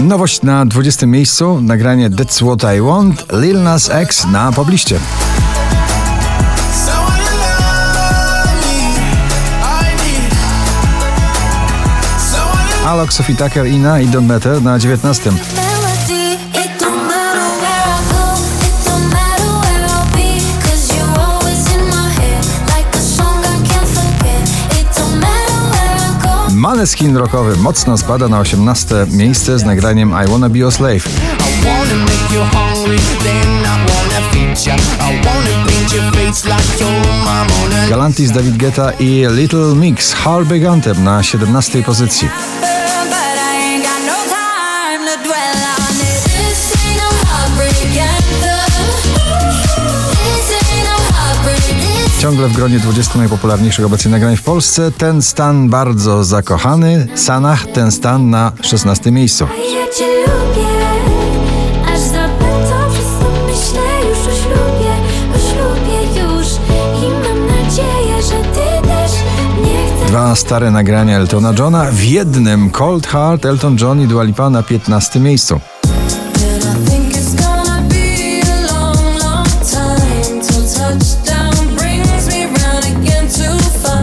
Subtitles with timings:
[0.00, 4.98] Nowość na 20 miejscu, nagranie That's What I Want, Lil Nas X na pobliście.
[12.86, 15.30] Alok, Sophie Tucker, Ina i Don't Matter na 19.
[26.66, 31.00] Maneskin rockowy mocno spada na 18 miejsce z nagraniem I Wanna Be Your Slave.
[37.88, 42.28] Galantis, David Guetta i Little Mix, Heartbreak Anthem na 17 pozycji.
[52.26, 57.92] Ciągle w gronie 20 najpopularniejszych obecnie nagrań w Polsce, ten stan bardzo zakochany, Sanach, ten
[57.92, 59.46] stan na 16 miejscu.
[70.06, 71.84] Dwa stare nagrania Eltona Johna.
[71.90, 75.60] W jednym Cold Heart, Elton John i Dua Lipa na 15 miejscu.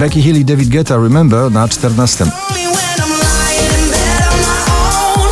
[0.03, 2.25] Becky Hill i David Guetta Remember na 14.
[2.25, 4.59] me when I'm lying in bed on my
[5.15, 5.29] own.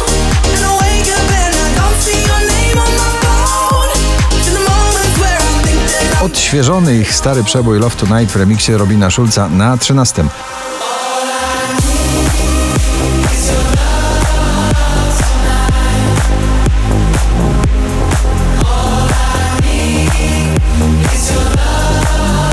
[0.47, 3.91] And I wake up and I don't see your name on my phone.
[4.45, 8.35] To the moments where I think that I'm Odświeżony ich stary przebój Love Tonight w
[8.35, 10.23] remiksie Robina Schulza na 13.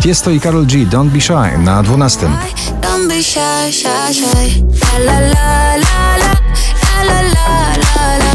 [0.09, 0.87] Tiesto i Karol G.
[0.87, 2.29] Don't Be Shy na 12.
[2.81, 4.65] Don't be shy, shy, shy.
[5.05, 6.33] La la la la la.
[6.97, 8.33] La la la la la.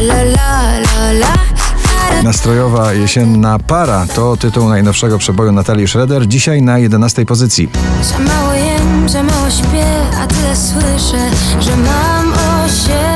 [0.00, 2.22] La la la la la.
[2.22, 7.68] Nastrojowa jesienna para to tytuł najnowszego przeboju Natalii Schroeder, dzisiaj na 11 pozycji.
[8.02, 9.86] Za mało jem, za mało śpię,
[10.22, 13.09] a tyle słyszę, że mam o siebie dbać.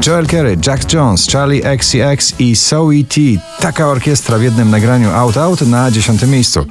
[0.00, 3.20] Joel Kerry, Jack Jones, Charlie XCX i Zoe T.
[3.60, 6.66] Taka orkiestra w jednym nagraniu Out Out na 10 miejscu.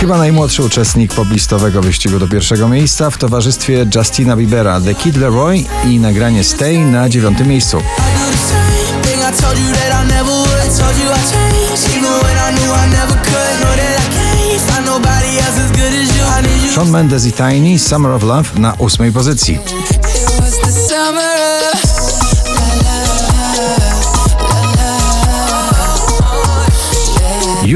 [0.00, 5.64] Chyba najmłodszy uczestnik poblistowego wyścigu do pierwszego miejsca w towarzystwie Justina Biebera, The Kid Leroy
[5.90, 7.82] i nagranie Stay na 9 miejscu.
[9.24, 10.68] I told you that I never would.
[10.76, 13.54] Told you I changed, even when I knew I never could.
[13.60, 13.73] Know
[16.74, 19.58] Shawn Mendes i Tiny, Summer of Love na 8 pozycji.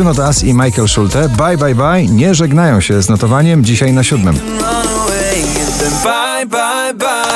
[0.05, 4.05] Not Us i Michael Schulte, Bye Bye Bye, nie żegnają się z notowaniem dzisiaj na
[4.05, 4.35] siódmym.
[6.05, 7.29] Bye, bye, bye.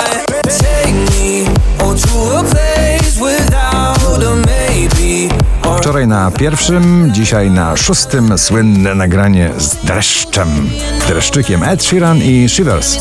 [5.79, 10.71] Wczoraj na pierwszym, dzisiaj na szóstym słynne nagranie z dreszczem,
[11.09, 12.99] dreszczykiem Ed Sheeran i Shivers.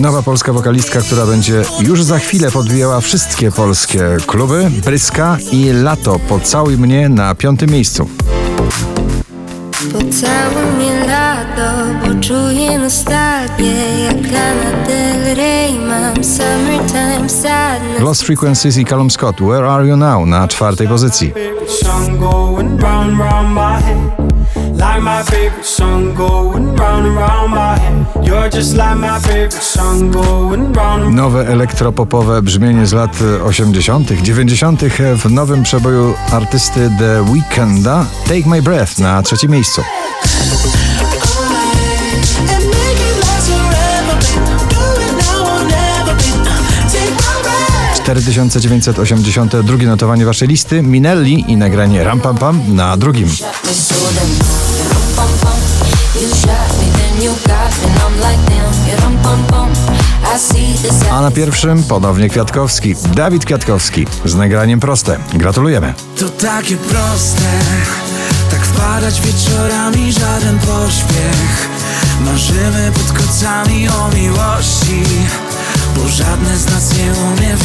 [0.00, 6.18] Nowa polska wokalistka, która będzie już za chwilę podbijała wszystkie polskie kluby, Bryska i Lato
[6.18, 8.08] Pocałuj mnie na piątym miejscu.
[9.92, 18.76] Pocałuj mnie lato, bo czuję nostalgię Jak Lana Del Rey mam summertime sadness Lost Frequencies
[18.78, 21.32] i Callum Scott, Where Are You Now na czwartej pozycji.
[24.76, 27.94] Like my favorite song going round and round my head.
[31.10, 34.80] Nowe elektropopowe brzmienie z lat 80., 90.
[35.16, 39.82] w nowym przeboju artysty The Weeknda Take My Breath na trzecim miejscu.
[48.04, 53.28] 4982 notowanie waszej listy, Minelli i nagranie Ram Pam Pam na drugim.
[61.10, 65.18] A na pierwszym ponownie Kwiatkowski, Dawid Kwiatkowski z nagraniem proste.
[65.34, 65.94] Gratulujemy.
[66.18, 67.50] To takie proste,
[68.50, 71.68] tak wpadać wieczorami żaden pośpiech.
[72.20, 75.02] Marzymy pod kocami o miłości,
[75.96, 77.56] bo żadne z nas nie umie